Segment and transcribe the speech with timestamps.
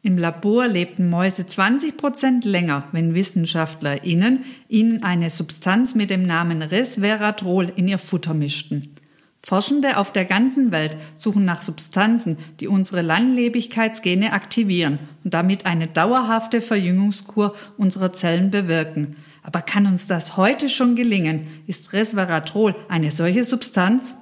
[0.00, 6.62] Im Labor lebten Mäuse 20 Prozent länger, wenn WissenschaftlerInnen ihnen eine Substanz mit dem Namen
[6.62, 8.94] Resveratrol in ihr Futter mischten.
[9.40, 15.88] Forschende auf der ganzen Welt suchen nach Substanzen, die unsere Langlebigkeitsgene aktivieren und damit eine
[15.88, 19.16] dauerhafte Verjüngungskur unserer Zellen bewirken.
[19.42, 21.46] Aber kann uns das heute schon gelingen?
[21.66, 24.14] Ist Resveratrol eine solche Substanz?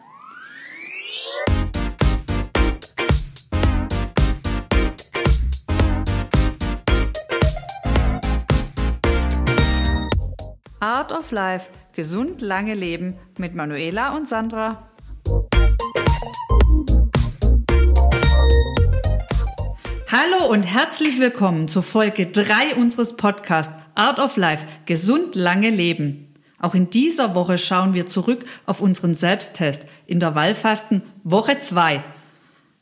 [11.06, 11.68] Art of Life.
[11.94, 14.90] Gesund lange Leben mit Manuela und Sandra.
[20.10, 24.66] Hallo und herzlich willkommen zur Folge 3 unseres Podcasts Art of Life.
[24.86, 26.32] Gesund lange Leben.
[26.58, 32.02] Auch in dieser Woche schauen wir zurück auf unseren Selbsttest Intervallfasten Woche 2.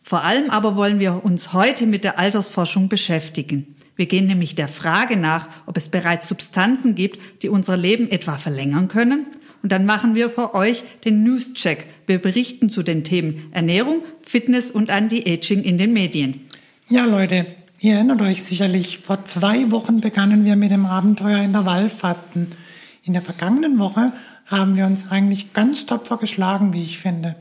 [0.03, 3.74] Vor allem aber wollen wir uns heute mit der Altersforschung beschäftigen.
[3.97, 8.39] Wir gehen nämlich der Frage nach, ob es bereits Substanzen gibt, die unser Leben etwa
[8.39, 9.27] verlängern können.
[9.63, 11.87] Und dann machen wir für euch den News-Check.
[12.07, 16.41] Wir berichten zu den Themen Ernährung, Fitness und Anti-Aging in den Medien.
[16.91, 17.47] Ja, Leute,
[17.81, 22.49] ihr erinnert euch sicherlich, vor zwei Wochen begannen wir mit dem Abenteuer Intervallfasten.
[23.05, 24.13] In der vergangenen Woche
[24.47, 27.37] haben wir uns eigentlich ganz tapfer geschlagen, wie ich finde.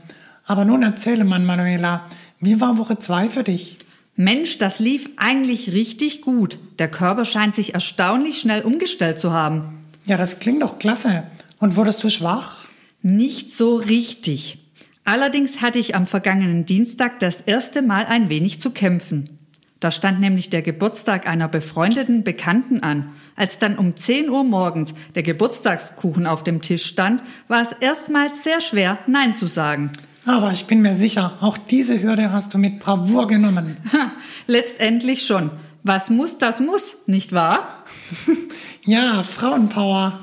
[0.46, 2.06] Aber nun erzähle man, Manuela,
[2.40, 3.76] wie war Woche zwei für dich?
[4.16, 6.58] Mensch, das lief eigentlich richtig gut.
[6.78, 9.80] Der Körper scheint sich erstaunlich schnell umgestellt zu haben.
[10.06, 11.24] Ja, das klingt doch klasse.
[11.58, 12.66] Und wurdest du schwach?
[13.02, 14.58] Nicht so richtig.
[15.04, 19.38] Allerdings hatte ich am vergangenen Dienstag das erste Mal ein wenig zu kämpfen.
[19.80, 23.12] Da stand nämlich der Geburtstag einer befreundeten Bekannten an.
[23.36, 28.44] Als dann um 10 Uhr morgens der Geburtstagskuchen auf dem Tisch stand, war es erstmals
[28.44, 29.90] sehr schwer, Nein zu sagen.
[30.26, 33.76] Aber ich bin mir sicher, auch diese Hürde hast du mit Bravour genommen.
[33.92, 34.12] Ha,
[34.46, 35.50] letztendlich schon.
[35.82, 37.84] Was muss, das muss, nicht wahr?
[38.84, 40.18] ja, Frauenpower.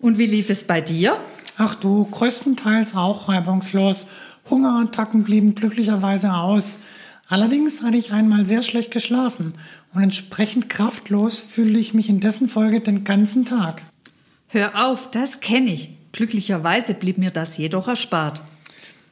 [0.00, 1.16] Und wie lief es bei dir?
[1.58, 4.08] Ach du, größtenteils auch reibungslos.
[4.50, 6.78] Hungerattacken blieben glücklicherweise aus.
[7.28, 9.54] Allerdings hatte ich einmal sehr schlecht geschlafen
[9.94, 13.82] und entsprechend kraftlos fühle ich mich in dessen Folge den ganzen Tag.
[14.48, 15.90] Hör auf, das kenne ich.
[16.12, 18.42] Glücklicherweise blieb mir das jedoch erspart.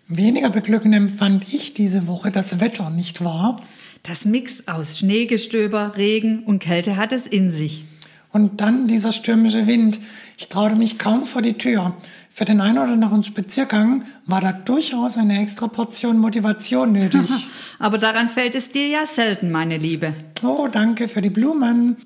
[0.09, 3.61] Weniger beglückend empfand ich diese Woche das Wetter, nicht wahr?
[4.03, 7.85] Das Mix aus Schneegestöber, Regen und Kälte hat es in sich.
[8.31, 9.99] Und dann dieser stürmische Wind.
[10.37, 11.95] Ich traute mich kaum vor die Tür.
[12.29, 17.31] Für den einen oder anderen Spaziergang war da durchaus eine extra Portion Motivation nötig.
[17.79, 20.13] Aber daran fällt es dir ja selten, meine Liebe.
[20.43, 21.97] Oh, danke für die Blumen.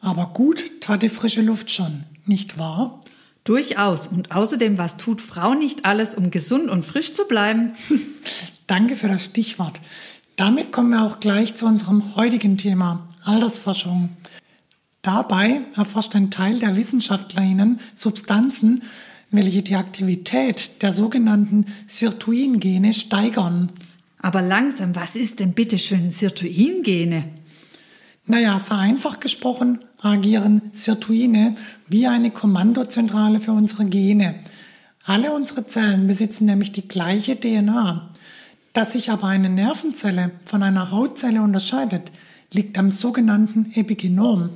[0.00, 2.99] Aber gut tat die frische Luft schon, nicht wahr?
[3.44, 4.06] Durchaus.
[4.06, 7.72] Und außerdem, was tut Frau nicht alles, um gesund und frisch zu bleiben?
[8.66, 9.80] Danke für das Stichwort.
[10.36, 14.10] Damit kommen wir auch gleich zu unserem heutigen Thema, Altersforschung.
[15.02, 18.82] Dabei erforscht ein Teil der WissenschaftlerInnen Substanzen,
[19.30, 23.70] welche die Aktivität der sogenannten Sirtuin-Gene steigern.
[24.18, 27.24] Aber langsam, was ist denn bitte schön Sirtuin-Gene?
[28.26, 31.56] Naja, vereinfacht gesprochen agieren Sirtuine
[31.88, 34.36] wie eine Kommandozentrale für unsere Gene.
[35.04, 38.10] Alle unsere Zellen besitzen nämlich die gleiche DNA.
[38.72, 42.12] Dass sich aber eine Nervenzelle von einer Hautzelle unterscheidet,
[42.52, 44.50] liegt am sogenannten Epigenom.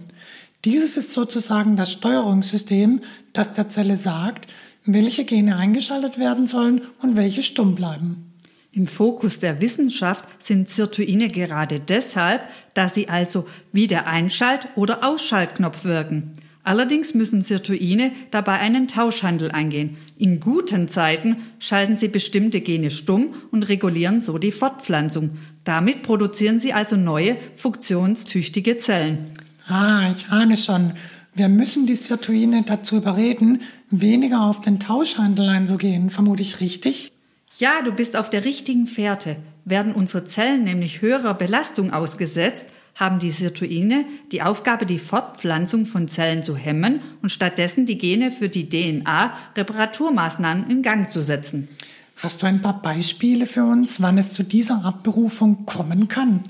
[0.64, 3.00] Dieses ist sozusagen das Steuerungssystem,
[3.32, 4.46] das der Zelle sagt,
[4.86, 8.33] welche Gene eingeschaltet werden sollen und welche stumm bleiben.
[8.74, 12.42] Im Fokus der Wissenschaft sind Sirtuine gerade deshalb,
[12.74, 16.32] da sie also wie der Einschalt- oder Ausschaltknopf wirken.
[16.64, 19.96] Allerdings müssen Sirtuine dabei einen Tauschhandel eingehen.
[20.18, 25.30] In guten Zeiten schalten sie bestimmte Gene stumm und regulieren so die Fortpflanzung.
[25.62, 29.26] Damit produzieren sie also neue, funktionstüchtige Zellen.
[29.68, 30.94] Ah, ich ahne schon.
[31.34, 37.13] Wir müssen die Sirtuine dazu überreden, weniger auf den Tauschhandel einzugehen, vermute ich richtig?
[37.56, 39.36] Ja, du bist auf der richtigen Fährte.
[39.64, 42.66] Werden unsere Zellen nämlich höherer Belastung ausgesetzt,
[42.96, 48.32] haben die Sirtuine die Aufgabe, die Fortpflanzung von Zellen zu hemmen und stattdessen die Gene
[48.32, 51.68] für die DNA-Reparaturmaßnahmen in Gang zu setzen.
[52.16, 56.40] Hast du ein paar Beispiele für uns, wann es zu dieser Abberufung kommen kann?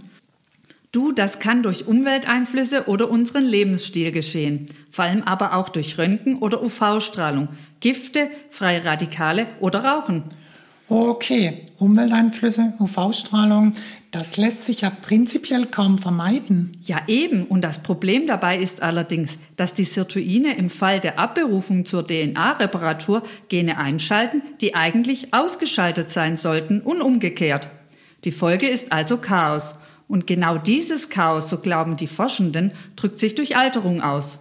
[0.90, 6.38] Du, das kann durch Umwelteinflüsse oder unseren Lebensstil geschehen, vor allem aber auch durch Röntgen
[6.38, 7.48] oder UV-Strahlung,
[7.80, 10.24] Gifte, freie Radikale oder Rauchen.
[10.88, 13.72] Okay, Umwelteinflüsse, UV-Strahlung,
[14.10, 16.76] das lässt sich ja prinzipiell kaum vermeiden.
[16.82, 21.86] Ja eben, und das Problem dabei ist allerdings, dass die Sirtuine im Fall der Abberufung
[21.86, 27.68] zur DNA-Reparatur Gene einschalten, die eigentlich ausgeschaltet sein sollten und umgekehrt.
[28.24, 29.76] Die Folge ist also Chaos.
[30.06, 34.40] Und genau dieses Chaos, so glauben die Forschenden, drückt sich durch Alterung aus.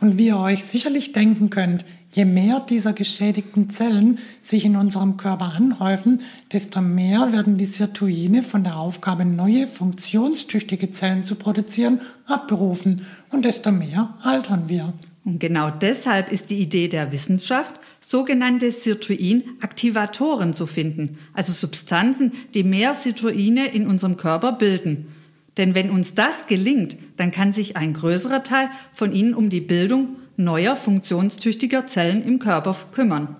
[0.00, 5.16] Und wie ihr euch sicherlich denken könnt, je mehr dieser geschädigten Zellen sich in unserem
[5.16, 6.22] Körper anhäufen,
[6.52, 13.44] desto mehr werden die Sirtuine von der Aufgabe, neue funktionstüchtige Zellen zu produzieren, abberufen und
[13.44, 14.92] desto mehr altern wir.
[15.24, 22.62] Und genau deshalb ist die Idee der Wissenschaft, sogenannte Sirtuin-Aktivatoren zu finden, also Substanzen, die
[22.62, 25.08] mehr Sirtuine in unserem Körper bilden.
[25.56, 29.60] Denn wenn uns das gelingt, dann kann sich ein größerer Teil von ihnen um die
[29.60, 33.36] Bildung neuer funktionstüchtiger Zellen im Körper kümmern.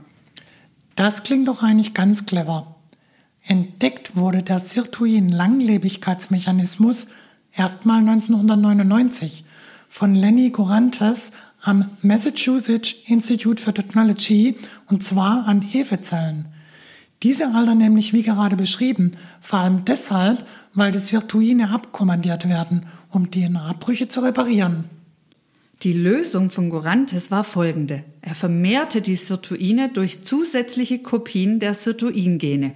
[0.96, 2.76] Das klingt doch eigentlich ganz clever.
[3.46, 7.08] Entdeckt wurde der Sirtuin-Langlebigkeitsmechanismus
[7.52, 9.44] erstmal 1999
[9.88, 11.32] von Lenny Gorantes
[11.62, 14.56] am Massachusetts Institute for Technology
[14.87, 16.46] und zwar an Hefezellen.
[17.23, 20.44] Diese altern nämlich wie gerade beschrieben, vor allem deshalb,
[20.75, 24.91] weil die Sirtuine abkommandiert werden, um DNA-Brüche zu reparieren.
[25.84, 28.04] Die Lösung von Gorantes war folgende.
[28.22, 32.72] Er vermehrte die Sirtuine durch zusätzliche Kopien der Sirtuingene.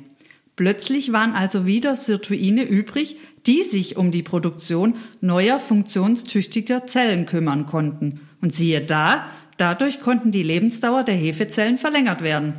[0.56, 3.16] Plötzlich waren also wieder Sirtuine übrig,
[3.46, 8.20] die sich um die Produktion neuer funktionstüchtiger Zellen kümmern konnten.
[8.42, 9.24] Und siehe da,
[9.56, 12.54] dadurch konnten die Lebensdauer der Hefezellen verlängert werden.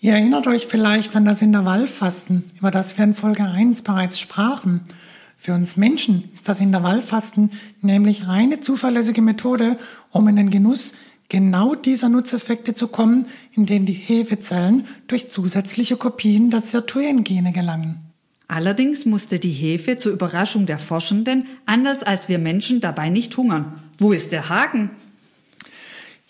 [0.00, 4.80] Ihr erinnert euch vielleicht an das Intervallfasten, über das wir in Folge 1 bereits sprachen.
[5.46, 9.78] Für uns Menschen ist das Intervallfasten nämlich eine zuverlässige Methode,
[10.10, 10.94] um in den Genuss
[11.28, 18.00] genau dieser Nutzeffekte zu kommen, in denen die Hefezellen durch zusätzliche Kopien der Sirtuin-Gene gelangen.
[18.48, 23.80] Allerdings musste die Hefe zur Überraschung der Forschenden anders als wir Menschen dabei nicht hungern.
[23.98, 24.90] Wo ist der Haken?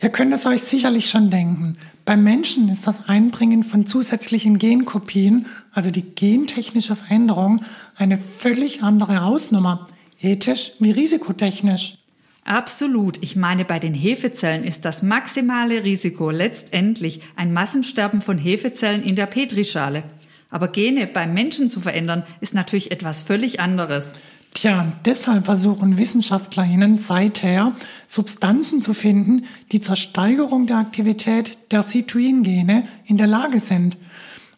[0.02, 1.78] Ihr könnt es euch sicherlich schon denken.
[2.06, 7.64] Beim Menschen ist das Einbringen von zusätzlichen Genkopien, also die gentechnische Veränderung,
[7.96, 9.88] eine völlig andere Hausnummer,
[10.20, 11.98] ethisch wie risikotechnisch.
[12.44, 13.20] Absolut.
[13.24, 19.16] Ich meine, bei den Hefezellen ist das maximale Risiko letztendlich ein Massensterben von Hefezellen in
[19.16, 20.04] der Petrischale.
[20.48, 24.14] Aber Gene beim Menschen zu verändern, ist natürlich etwas völlig anderes.
[24.56, 27.74] Tja, deshalb versuchen WissenschaftlerInnen seither
[28.06, 33.98] Substanzen zu finden, die zur Steigerung der Aktivität der Citruin-Gene in der Lage sind.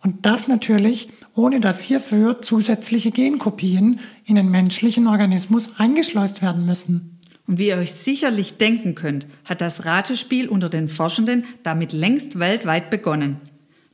[0.04, 7.18] Und das natürlich, ohne dass hierfür zusätzliche Genkopien in den menschlichen Organismus eingeschleust werden müssen.
[7.48, 12.38] Und wie ihr euch sicherlich denken könnt, hat das Ratespiel unter den Forschenden damit längst
[12.38, 13.40] weltweit begonnen.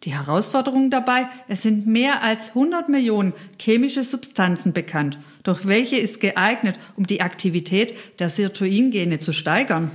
[0.04, 5.18] Die Herausforderung dabei, es sind mehr als 100 Millionen chemische Substanzen bekannt.
[5.44, 9.90] Doch welche ist geeignet, um die Aktivität der Sirtuin-Gene zu steigern?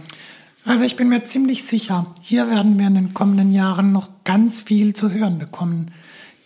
[0.66, 4.62] Also ich bin mir ziemlich sicher, hier werden wir in den kommenden Jahren noch ganz
[4.62, 5.92] viel zu hören bekommen.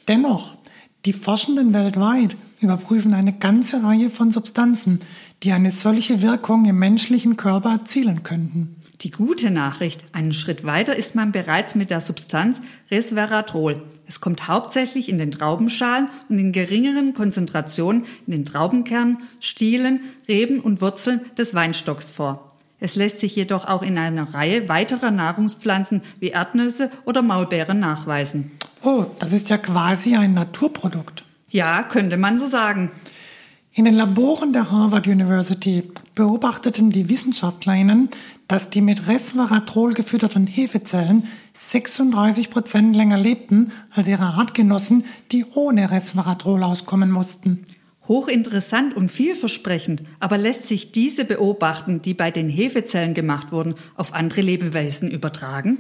[0.09, 0.57] Dennoch,
[1.05, 4.99] die Forschenden weltweit überprüfen eine ganze Reihe von Substanzen,
[5.41, 8.75] die eine solche Wirkung im menschlichen Körper erzielen könnten.
[9.03, 13.83] Die gute Nachricht, einen Schritt weiter ist man bereits mit der Substanz Resveratrol.
[14.07, 20.61] Es kommt hauptsächlich in den Traubenschalen und in geringeren Konzentrationen in den Traubenkernen, Stielen, Reben
[20.61, 22.53] und Wurzeln des Weinstocks vor.
[22.79, 28.51] Es lässt sich jedoch auch in einer Reihe weiterer Nahrungspflanzen wie Erdnüsse oder Maulbeeren nachweisen.
[28.83, 31.25] Oh, das ist ja quasi ein Naturprodukt.
[31.49, 32.89] Ja, könnte man so sagen.
[33.75, 35.81] In den Laboren der Harvard University
[36.13, 38.09] beobachteten die WissenschaftlerInnen,
[38.47, 45.89] dass die mit Resveratrol gefütterten Hefezellen 36 Prozent länger lebten als ihre Artgenossen, die ohne
[45.89, 47.65] Resveratrol auskommen mussten.
[48.07, 54.13] Hochinteressant und vielversprechend, aber lässt sich diese beobachten, die bei den Hefezellen gemacht wurden, auf
[54.13, 55.79] andere Lebewesen übertragen?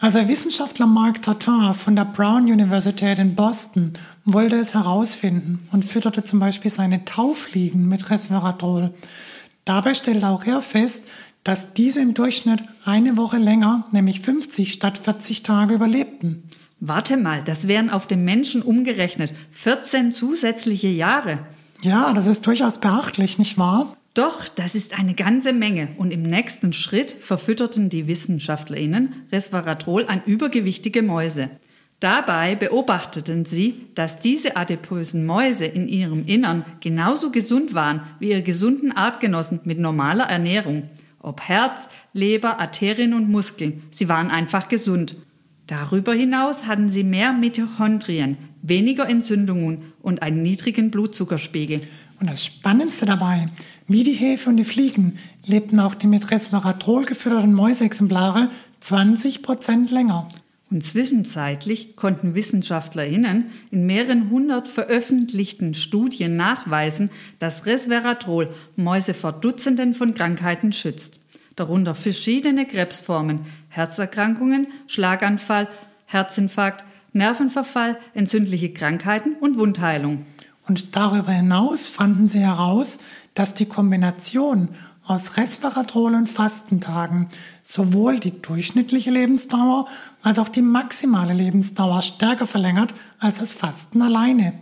[0.00, 6.22] Also Wissenschaftler Mark Tatar von der Brown Universität in Boston wollte es herausfinden und fütterte
[6.22, 8.94] zum Beispiel seine Taufliegen mit Resveratrol.
[9.64, 11.08] Dabei stellte auch er fest,
[11.42, 16.44] dass diese im Durchschnitt eine Woche länger, nämlich 50 statt 40 Tage überlebten.
[16.78, 21.40] Warte mal, das wären auf den Menschen umgerechnet 14 zusätzliche Jahre.
[21.82, 23.97] Ja, das ist durchaus beachtlich, nicht wahr?
[24.18, 30.22] Doch, das ist eine ganze Menge und im nächsten Schritt verfütterten die WissenschaftlerInnen Resveratrol an
[30.26, 31.50] übergewichtige Mäuse.
[32.00, 38.42] Dabei beobachteten sie, dass diese adipösen Mäuse in ihrem Innern genauso gesund waren wie ihre
[38.42, 40.90] gesunden Artgenossen mit normaler Ernährung.
[41.20, 45.14] Ob Herz, Leber, Arterien und Muskeln, sie waren einfach gesund.
[45.68, 51.82] Darüber hinaus hatten sie mehr Mitochondrien, weniger Entzündungen und einen niedrigen Blutzuckerspiegel.
[52.20, 53.48] Und das Spannendste dabei,
[53.88, 59.90] wie die Hefe und die Fliegen lebten auch die mit Resveratrol gefütterten Mäuseexemplare 20 Prozent
[59.90, 60.28] länger.
[60.70, 69.94] Und zwischenzeitlich konnten WissenschaftlerInnen in mehreren hundert veröffentlichten Studien nachweisen, dass Resveratrol Mäuse vor Dutzenden
[69.94, 71.18] von Krankheiten schützt.
[71.56, 75.66] Darunter verschiedene Krebsformen, Herzerkrankungen, Schlaganfall,
[76.04, 80.26] Herzinfarkt, Nervenverfall, entzündliche Krankheiten und Wundheilung.
[80.68, 82.98] Und darüber hinaus fanden sie heraus,
[83.38, 84.68] dass die Kombination
[85.06, 87.28] aus Resveratrol und Fastentagen
[87.62, 89.86] sowohl die durchschnittliche Lebensdauer
[90.24, 94.54] als auch die maximale Lebensdauer stärker verlängert als das Fasten alleine.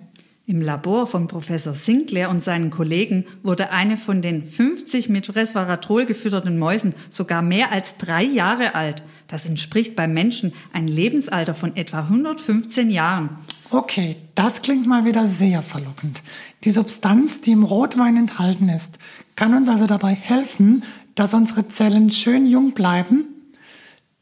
[0.46, 6.04] Im Labor von Professor Sinclair und seinen Kollegen wurde eine von den 50 mit Resveratrol
[6.04, 9.02] gefütterten Mäusen sogar mehr als drei Jahre alt.
[9.28, 13.30] Das entspricht beim Menschen ein Lebensalter von etwa 115 Jahren.
[13.70, 16.22] Okay, das klingt mal wieder sehr verlockend.
[16.64, 18.98] Die Substanz, die im Rotwein enthalten ist,
[19.34, 20.84] kann uns also dabei helfen,
[21.16, 23.26] dass unsere Zellen schön jung bleiben.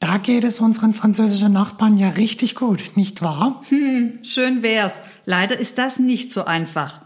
[0.00, 3.60] Da geht es unseren französischen Nachbarn ja richtig gut, nicht wahr?
[3.68, 5.00] Hm, schön wär's.
[5.24, 7.03] Leider ist das nicht so einfach.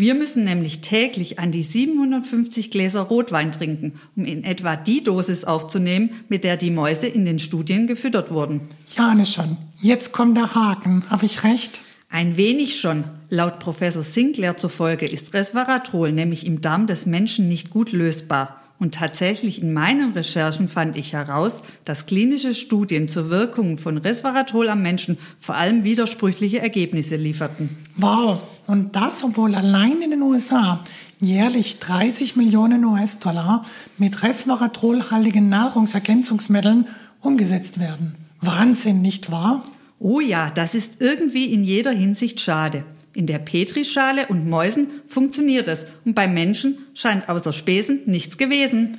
[0.00, 5.42] Wir müssen nämlich täglich an die 750 Gläser Rotwein trinken, um in etwa die Dosis
[5.42, 8.60] aufzunehmen, mit der die Mäuse in den Studien gefüttert wurden.
[8.96, 9.56] Ja, ne schon.
[9.80, 11.02] Jetzt kommt der Haken.
[11.10, 11.80] Habe ich recht?
[12.08, 13.02] Ein wenig schon.
[13.28, 18.62] Laut Professor Sinclair zufolge ist Resveratrol nämlich im Darm des Menschen nicht gut lösbar.
[18.80, 24.68] Und tatsächlich in meinen Recherchen fand ich heraus, dass klinische Studien zur Wirkung von Resveratrol
[24.68, 27.76] am Menschen vor allem widersprüchliche Ergebnisse lieferten.
[27.96, 30.84] Wow, und das, obwohl allein in den USA
[31.20, 33.64] jährlich 30 Millionen US-Dollar
[33.96, 36.86] mit resveratrolhaltigen Nahrungsergänzungsmitteln
[37.20, 38.14] umgesetzt werden.
[38.40, 39.64] Wahnsinn, nicht wahr?
[39.98, 42.84] Oh ja, das ist irgendwie in jeder Hinsicht schade.
[43.18, 48.96] In der Petrischale und Mäusen funktioniert es und beim Menschen scheint außer Spesen nichts gewesen.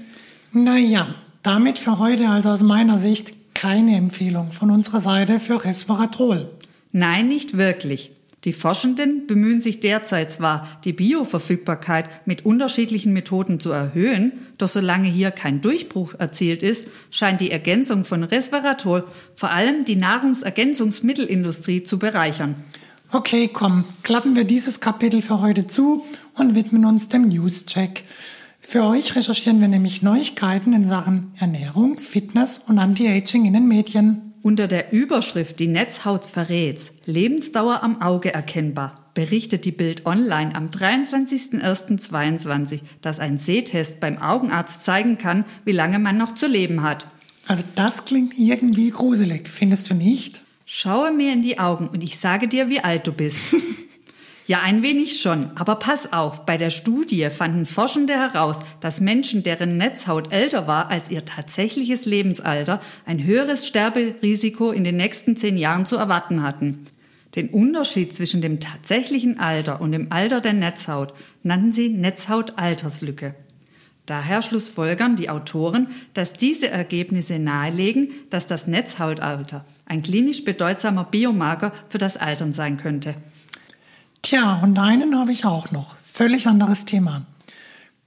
[0.51, 6.49] Naja, damit für heute also aus meiner Sicht keine Empfehlung von unserer Seite für Resveratrol.
[6.91, 8.11] Nein, nicht wirklich.
[8.43, 15.07] Die Forschenden bemühen sich derzeit zwar, die Bioverfügbarkeit mit unterschiedlichen Methoden zu erhöhen, doch solange
[15.07, 21.99] hier kein Durchbruch erzielt ist, scheint die Ergänzung von Resveratrol vor allem die Nahrungsergänzungsmittelindustrie zu
[21.99, 22.55] bereichern.
[23.11, 28.03] Okay, komm, klappen wir dieses Kapitel für heute zu und widmen uns dem News-Check.
[28.61, 34.35] Für euch recherchieren wir nämlich Neuigkeiten in Sachen Ernährung, Fitness und Anti-Aging in den Medien.
[34.43, 40.69] Unter der Überschrift Die Netzhaut verrät's, Lebensdauer am Auge erkennbar, berichtet die Bild Online am
[40.69, 47.07] 23.01.22, dass ein Sehtest beim Augenarzt zeigen kann, wie lange man noch zu leben hat.
[47.47, 50.43] Also das klingt irgendwie gruselig, findest du nicht?
[50.71, 53.39] Schaue mir in die Augen und ich sage dir, wie alt du bist.
[54.45, 55.51] Ja, ein wenig schon.
[55.53, 60.89] Aber pass auf, bei der Studie fanden Forschende heraus, dass Menschen, deren Netzhaut älter war
[60.89, 66.85] als ihr tatsächliches Lebensalter, ein höheres Sterberisiko in den nächsten zehn Jahren zu erwarten hatten.
[67.35, 73.35] Den Unterschied zwischen dem tatsächlichen Alter und dem Alter der Netzhaut nannten sie Netzhautalterslücke.
[74.09, 75.85] Daher schlussfolgern die Autoren,
[76.15, 82.77] dass diese Ergebnisse nahelegen, dass das Netzhautalter ein klinisch bedeutsamer Biomarker für das Altern sein
[82.77, 83.13] könnte.
[84.23, 85.95] Tja, und einen habe ich auch noch.
[86.03, 87.27] Völlig anderes Thema.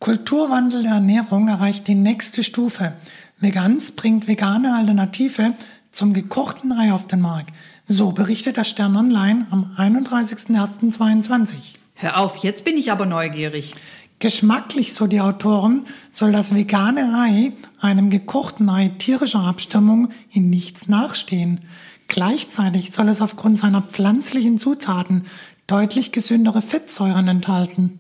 [0.01, 2.95] Kulturwandel der Ernährung erreicht die nächste Stufe.
[3.39, 5.55] Veganz bringt vegane Alternative
[5.93, 7.55] zum gekochten Ei auf den Markt.
[7.87, 11.77] So berichtet der Stern Online am 31.01.22.
[11.95, 13.77] Hör auf, jetzt bin ich aber neugierig.
[14.23, 20.87] Geschmacklich, so die Autoren, soll das vegane Ei einem gekochten Ei tierischer Abstammung in nichts
[20.87, 21.63] nachstehen.
[22.07, 25.25] Gleichzeitig soll es aufgrund seiner pflanzlichen Zutaten
[25.67, 27.99] deutlich gesündere Fettsäuren enthalten.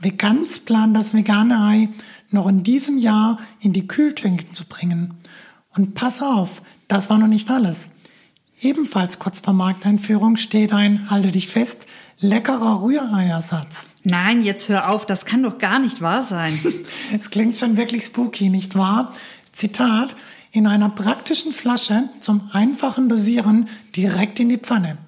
[0.00, 1.90] Veganz plant das vegane Ei
[2.30, 5.14] noch in diesem Jahr in die Kühltünken zu bringen.
[5.76, 7.90] Und pass auf, das war noch nicht alles.
[8.60, 11.86] Ebenfalls kurz vor Markteinführung steht ein, halte dich fest,
[12.22, 13.88] leckerer Rühreiersatz.
[14.04, 16.58] Nein, jetzt hör auf, das kann doch gar nicht wahr sein.
[17.18, 19.12] es klingt schon wirklich spooky, nicht wahr?
[19.52, 20.16] Zitat,
[20.52, 24.98] in einer praktischen Flasche zum einfachen Dosieren direkt in die Pfanne.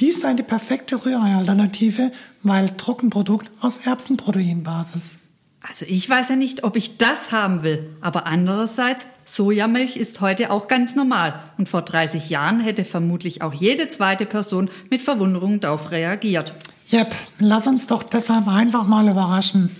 [0.00, 5.20] Dies sei die perfekte Rührei-Alternative, weil Trockenprodukt aus Erbsenproteinbasis.
[5.68, 10.52] Also ich weiß ja nicht, ob ich das haben will, aber andererseits, Sojamilch ist heute
[10.52, 15.58] auch ganz normal und vor 30 Jahren hätte vermutlich auch jede zweite Person mit Verwunderung
[15.58, 16.54] darauf reagiert.
[16.88, 19.74] Jep, lass uns doch deshalb einfach mal überraschen.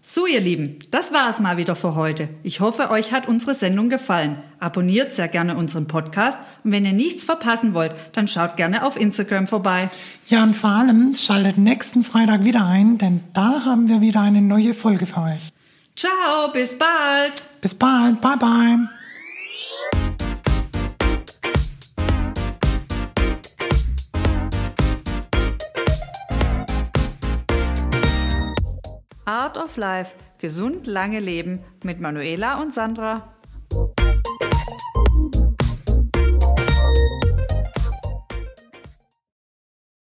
[0.00, 2.28] So, ihr Lieben, das war es mal wieder für heute.
[2.42, 4.38] Ich hoffe, euch hat unsere Sendung gefallen.
[4.60, 8.98] Abonniert sehr gerne unseren Podcast und wenn ihr nichts verpassen wollt, dann schaut gerne auf
[8.98, 9.90] Instagram vorbei.
[10.28, 14.40] Ja, und vor allem schaltet nächsten Freitag wieder ein, denn da haben wir wieder eine
[14.40, 15.52] neue Folge für euch.
[15.96, 17.42] Ciao, bis bald.
[17.60, 18.97] Bis bald, bye bye.
[29.48, 30.14] Art of Life.
[30.36, 33.37] Gesund lange leben mit Manuela und Sandra.